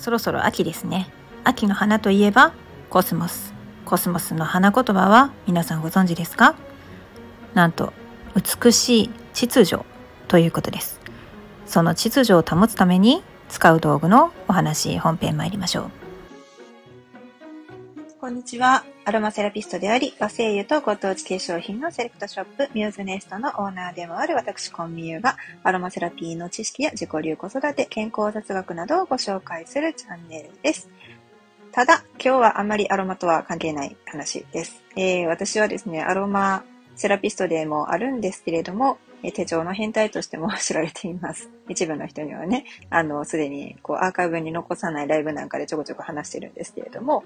[0.00, 1.10] そろそろ秋ですね。
[1.44, 2.54] 秋の花といえば
[2.88, 3.52] コスモス。
[3.84, 6.54] コスモスの花言葉は皆さんご存知ですか？
[7.52, 7.92] なんと
[8.34, 9.84] 美しい秩序
[10.26, 11.00] ということです。
[11.66, 15.99] その秩序を保つために使う道具のお話本編参りましょう。
[18.30, 18.84] んにちは。
[19.04, 30.88] アロマセラピストであり、和精油とご当地化粧品のセレクトショップ、ミューズネストのオーナーでもある私、コンミユが、アロマセラピーの知識や自己流子育て、健康雑学などをご紹介するチャンネルです。
[31.72, 34.82] ただ、今日はあまりアロマとは関係ない話です。
[34.96, 38.98] えー、私はですね、アロマセラピストでもあるんですけれども、
[39.34, 41.50] 手帳の変態としても知られています。
[41.68, 47.24] 一部の人にはね、あの、すでにこうアーカイブに残さないライブなんかでちょこちょこ話してるんですけれども、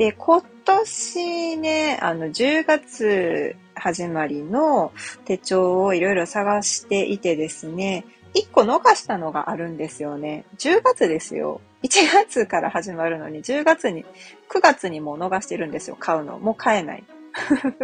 [0.00, 4.92] で、今年ね、あの、10月始まりの
[5.26, 10.46] 手帳をいろいろ探していてですね、1個逃したのがあるんですよね。
[10.56, 11.60] 10月ですよ。
[11.82, 14.06] 1月から始まるのに10月に、
[14.48, 16.38] 9月にもう逃してるんですよ、買うの。
[16.38, 17.04] もう買えない。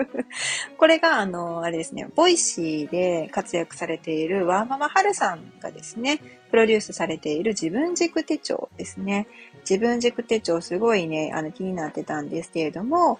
[0.79, 6.19] これが、あの、あれですね、 Voicy で活躍されているワーママハルさんがですね、
[6.51, 9.27] プロデュースされている自分軸手帳ですね。
[9.69, 13.19] 自分軸手帳すごいね、あの気になってたんですけれども、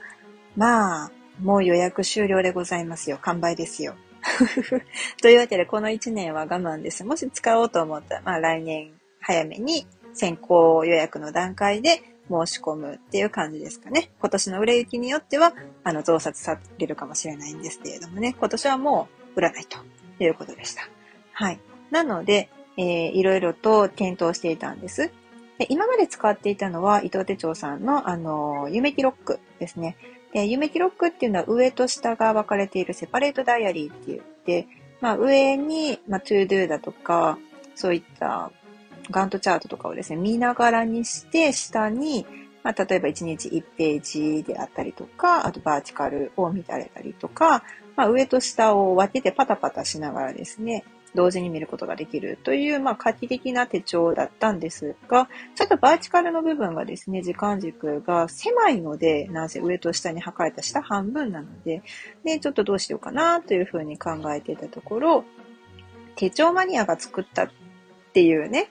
[0.57, 1.11] まあ、
[1.43, 3.19] もう予約終了でございますよ。
[3.21, 3.95] 完売ですよ。
[5.21, 7.05] というわけで、この1年は我慢です。
[7.05, 14.11] もし使おうと思ったら、まあ来年早めに先行予約の段階で申し込むっていう感じですかね。
[14.21, 15.53] 今年の売れ行きによっては、
[15.85, 19.79] あの、増刷されるかもしれないんですけれどもね、今年はもう売らないと
[20.23, 20.89] いうことでした。
[21.33, 21.61] はい。
[21.91, 25.11] なので、えー、いろいろと検討していたんです。
[25.59, 29.97] で今まで使っていたのは、伊藤手帳さんの、あの、ユメキロックですね。
[30.33, 34.69] で、ユメキロックっていうのは上と下が分かれているセパレートダイアリーって言って、
[35.01, 37.39] まあ、上に、まあ、 ToDo だとか、
[37.75, 38.51] そういった
[39.11, 42.27] ガントチャートとかをですね、見ながらにして、下に、
[42.63, 47.63] まあ、例えば1日1ページであったりとか、あとバーチカルを見られたりとか、
[47.95, 50.85] まあ、上と下を分けてパタパタしながらですね、
[51.15, 61.83] 同時に見ることができるという、まあ、画期的な手帳だったんですが、ちょっとバーチカルの部分がですね、時間軸が狭いので、なぜ上と下に測れた下半分なので、
[62.25, 65.25] で、ちょっとどうしようかなというふうに考えていたところ、
[66.17, 67.51] 手帳マニアが作ったっ
[68.13, 68.71] ていうね、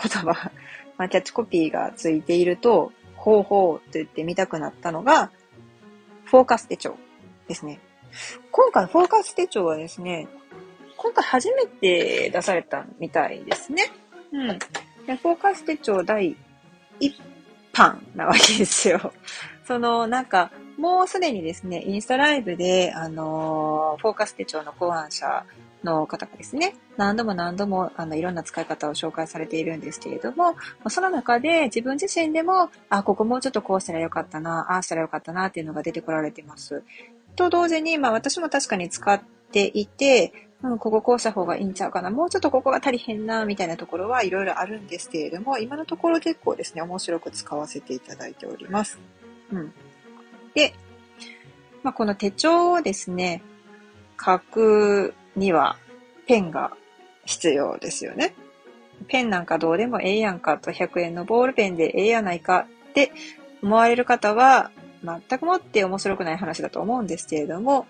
[0.00, 0.50] 言葉、
[0.98, 5.30] まあ、キャッチコピーがついていると、ほうほうと言って見たくなったのが、
[6.24, 6.96] フォーカス手帳
[7.48, 7.80] ですね。
[8.50, 10.28] 今回フォーカス手帳はですね、
[11.06, 13.92] 今回初めて出されたみたいですね。
[14.32, 14.58] うん。
[15.06, 16.36] でフォーカス手帳第
[17.00, 17.14] 1
[17.72, 19.12] 版なわけですよ。
[19.64, 25.44] その、なんか、もうすでにですね、インスタライブで、あのー、フォーカス手帳の考案者
[25.84, 30.56] の方がですね、何度も何度もあのいろんな使い方を紹介されているんですけれども、
[30.88, 36.82] その中で自分自身でも、あ、ここもうちょっとこうしたらよかったな、ああしたらよかったなっていうのが出てこられています。
[37.36, 39.20] と同時に、まあ私も確かに使っ
[39.52, 42.10] ていて、うん、こここうした方がいいんちゃうかな。
[42.10, 48.98] もうちょっとここが足りへんな、みたいなところはいろいろあるんですけれども、今のところ結構ですね、面白く使わせていただいております。
[49.52, 49.72] うん。
[50.54, 50.74] で、
[51.82, 53.42] まあ、この手帳をですね、
[54.18, 55.76] 書くには
[56.26, 56.72] ペンが
[57.26, 58.34] 必要ですよね。
[59.08, 63.12] ペンなんかどうでもええやんかと100円のボールペンでええやないかって
[63.62, 64.70] 思われる方は
[65.04, 67.86] 全くもって面白くない話だと思うんですけれども、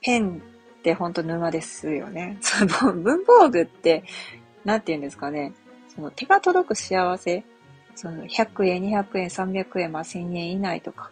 [0.00, 0.42] ペン
[0.84, 2.36] ってほんと沼ですよね。
[2.42, 4.04] その文房具って、
[4.66, 5.54] なんて言うんですかね。
[5.88, 7.42] その手が届く幸せ。
[7.94, 11.10] その100円、200円、300円、まあ1000円以内とか。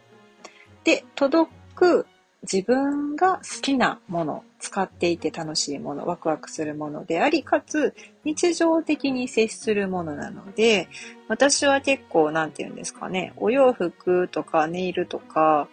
[0.85, 2.07] で、届く
[2.43, 7.95] 自分が好きなもの、使っていて楽しいもの、ワクワクするものであり、かつ
[8.25, 10.89] 日常的に接するものなので、
[11.29, 15.69] 私は結構、なんて言うんですかね、お洋服とかネイルとか、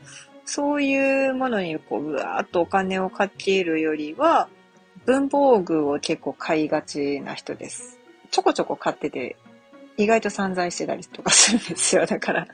[0.51, 4.49] そういうものにこう、ぶわーっとお金をかけるよりは、
[5.05, 7.99] 文房具を結構買いがちな人です。
[8.31, 9.35] ちょこちょこ買ってて、
[9.97, 12.07] 意外と散財してたりとかするんですよ。
[12.09, 12.47] だから、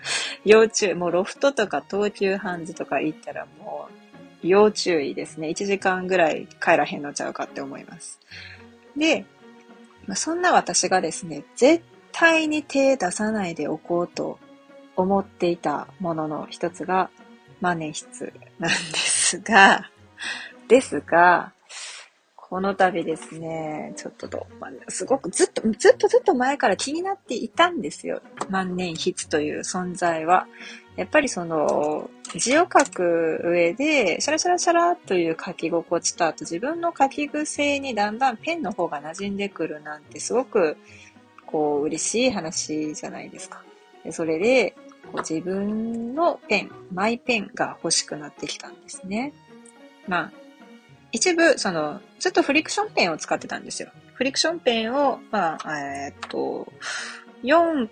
[0.43, 3.87] 幼虫、もうロフトとか東急ハンズとか行ったらも
[4.43, 5.47] う、要注意ですね。
[5.47, 8.19] 1時間ぐらい帰らへんのちゃうかって思います。
[8.97, 9.23] で、
[10.15, 11.81] そんな私がですね、絶
[12.11, 14.37] 対に手出さないでおこうと
[14.97, 17.09] 思っていたものの一つが
[17.61, 19.89] 万年筆なんですが、
[20.67, 21.53] ですが、
[22.35, 28.21] この度ですね、ちょっとど、まあ、すごくずっと、ずっとずっと前から気になっていたんですよ。
[28.49, 30.47] 万年筆という存在は。
[30.95, 40.77] やっぱりその、字を書く上で、シャラシャラシャラという書き心地と、あと自分の書き癖にだんだんペンの方が馴染んでくるなんてすごく
[41.45, 43.63] こう、嬉しい話じゃないですか。
[44.03, 44.75] でそれで、
[45.11, 49.33] こう自分のペン、マイペンが欲しくなってきたんですね。
[50.07, 50.31] まあ、
[51.11, 53.89] 一部、その、ずっとフリクションペンを使ってたんですよ。
[54.13, 56.71] フリクションペンを、まあ、えー、っと、
[57.43, 57.89] 4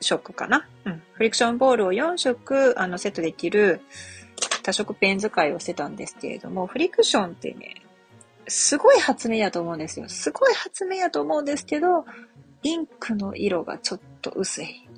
[0.00, 0.66] 色かな？
[0.84, 1.02] うん。
[1.12, 3.80] フリクションボールを4色、あの、セットできる
[4.62, 7.82] 多色ペン使いをしてたんですけれども、フリクションってね、
[8.46, 10.08] すごい発明やと思うんですよ。
[10.08, 12.04] すごい発明やと思うんですけど、
[12.62, 14.88] インクの色がちょっと薄い。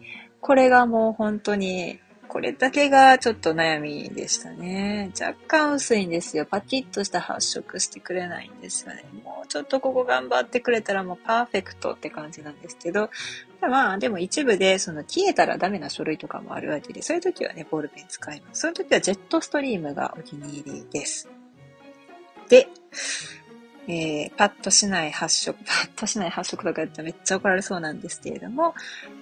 [0.46, 1.98] これがもう本当に
[2.28, 5.10] これだけがちょっと悩みでしたね。
[5.20, 6.46] 若干薄いんですよ。
[6.46, 9.04] パキッとした発色してくれないんですよね。
[9.24, 13.10] もうちょっとここ頑張ってくれたらもうパーフェクトって感じなんですけど、
[13.60, 18.60] まあでも一部でその消えたらダメな書類とかもあるわけで、そういう時はね、ボールペン使います。
[18.60, 21.28] そういう時はジェットストリームがお気に入りです。
[22.48, 22.68] で、
[23.88, 28.74] えー、パッとしない発色、 パッとしない発色とか言ったらめっちゃ怒られそうなんですけれども、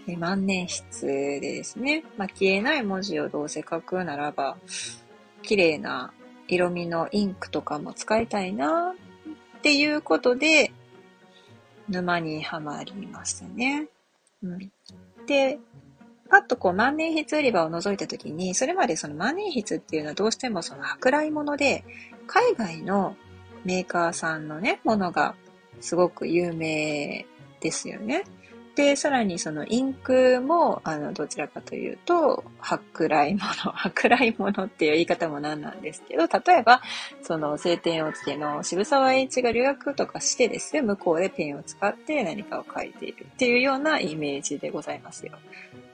[0.06, 4.56] えー、万年筆でですね、まあ、消えない文字をどうせ書くならば、
[5.42, 6.12] 綺麗な
[6.48, 8.94] 色味のインクとかも使いたいな
[9.58, 10.72] っていうことで、
[11.88, 13.88] 沼にはまりましたね。
[14.42, 14.72] うん、
[15.26, 15.58] で、
[16.30, 21.84] パッとこう万年筆売り場を覗いた時に、それまでその万年筆っていうのはどうしてもその舶来物で、
[22.26, 23.16] 海外の
[23.64, 25.34] メーカーさんのね、ものが
[25.80, 27.26] すごく有名
[27.60, 28.24] ですよね。
[28.74, 36.82] で、さらにそのインクも、あの、どちらかというと、舶来物、 舶来物っていう言い方もなんなんですけど、例えば、
[37.22, 45.32] その、晴天をつけの渋沢栄一が留学とかしてですね、向こうでペンを使って何かを書いているっていうようなイメージでございますよ。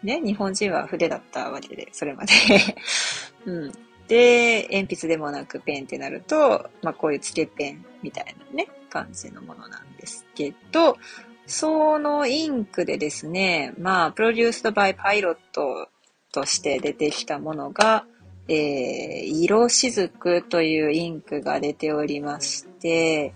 [0.03, 2.33] ね、日本人は筆だったわけで、それまで
[3.45, 3.73] うん。
[4.11, 10.97] で、鉛筆でもなくペンってなると、まあこういうつけペンみたいなね、感じのものなんですけど、
[11.47, 15.89] そのインクでですね、まあ、プロデュースドバイパイロット
[16.33, 18.05] として出てきたものが、
[18.49, 23.33] えー、色雫というインクが出ておりまして、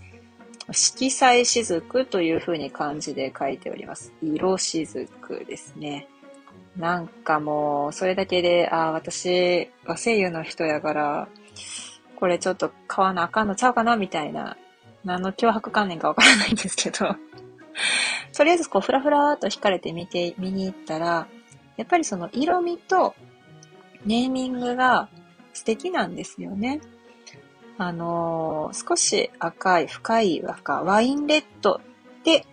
[0.73, 4.13] 色彩雫という風に漢字で書いております。
[4.23, 5.09] 色雫
[5.47, 6.09] ですね。
[6.77, 11.29] なんかもう、それだけで、ああ、私、和声優の人やから、
[12.17, 14.57] これちょっと買わなあかんのちゃうかなみたいな、
[15.05, 17.17] 何の脅迫観念かわからないんですけど、
[18.37, 21.29] とりあえずこう、ふらふらーっと惹かれて見て、見に行ったら、
[21.77, 23.15] やっぱりその色味と
[24.05, 25.09] ネーミングが
[25.53, 26.81] 素敵なんですよね。
[27.79, 31.81] あのー、少し赤い、深い赤、ワインレッド
[32.25, 32.47] で、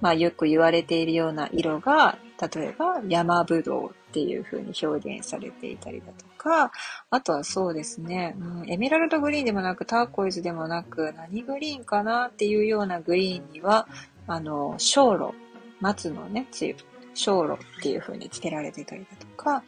[0.00, 6.70] まあよく言われているような色が例えば山ぶどうっていう風に表現されていたりだとか、
[7.10, 13.88] あとはそうですね、うん、エメラルドグリーンでもなくターコイズでもなく何グリーンかなっていうようなグリーンには、
[14.26, 15.34] あの、小炉、
[15.80, 16.76] 松のね、つゆ、
[17.14, 19.64] 小炉っていう風に付けられてたりだとか、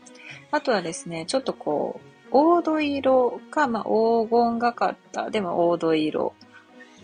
[0.52, 6.34] あとはですね、ちょっとこう、黄土色か、まあ、黄金がかった、でも黄土色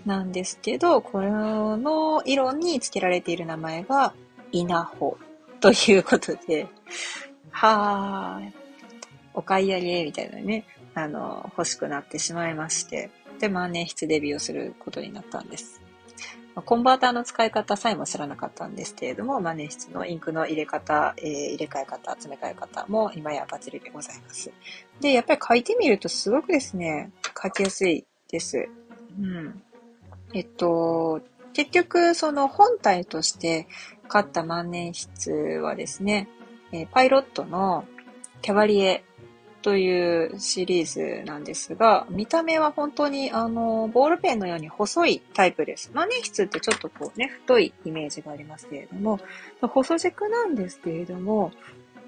[0.05, 4.15] なんですけど、この色に付けられている名前が、
[4.53, 5.19] 稲穂。
[5.61, 6.69] ということで、
[7.51, 8.53] はー、
[9.35, 10.65] お買い上げみたいなね、
[10.95, 15.81] あの、欲しくなってしまいまして、で、万年筆デビューをすることになったんです。
[16.65, 24.51] コンバーターの使い方さえも知らなかったんですけれども、万年筆のインクの入れ方、えー、入れ替え方、詰め替え方も今やバッチリでございます。
[25.01, 27.11] で、やっぱり書いてみるとすごくですね、
[27.43, 28.69] 書きやすいです。
[29.21, 29.63] うん。
[30.33, 31.21] えっと、
[31.53, 33.67] 結局、その本体として
[34.07, 36.29] 買った万年筆はですね、
[36.73, 37.85] えー、パイロットの
[38.43, 39.05] キャバリエ
[39.63, 45.91] というシリーズなんですが、見た目は本当にあの、ボールペンのように細いタイプです。
[45.93, 49.19] 万年筆ってちょっとこうね、太いイメージがありますけれども、
[49.61, 51.51] 細軸なんですけれども、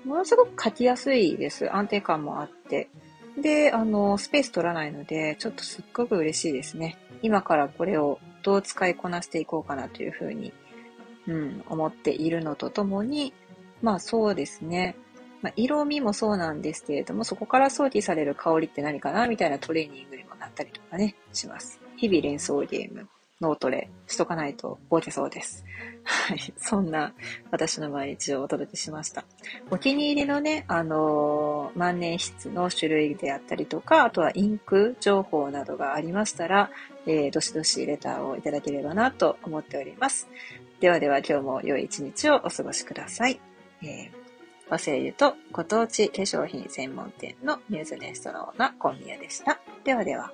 [0.04, 1.74] ものすごく書きやすいです。
[1.74, 2.90] 安定感もあって。
[3.36, 6.96] で、あの、スペース取らないので、ちょっとすっごく嬉しいですね。
[7.22, 10.52] 今からこれをどう使いこなしていこうかなというふうに
[11.28, 13.32] うん、思っているのとともに、
[13.82, 14.96] まあそうですね。
[15.40, 21.80] まあ、色味もそうなんですけれども、そこから想起される香りって何かなみたいなトレーニングにもなったりとかね、します。
[21.96, 23.08] 日々連想ゲーム、
[23.40, 25.64] 脳トレしとかないとボケそうです。
[26.02, 26.54] はい。
[26.56, 27.12] そんな
[27.52, 29.24] 私の毎日をお届けしました。
[29.70, 36.70] お気に入りのね、あのー、万年筆の種類であったりとか、あとはインク情報などがありましたら、
[37.08, 40.28] えー、どしどしレターをいただければなと思っております。
[40.78, 43.40] ではでは今日も良い一日をお過ごしください。
[43.82, 44.10] えー、
[44.68, 49.58] 和製油とご当地化粧品専門店のニューズネストのオーナー、コンビヤでした。
[49.84, 50.30] ではでは。